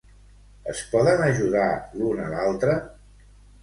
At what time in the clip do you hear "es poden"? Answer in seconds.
0.73-1.23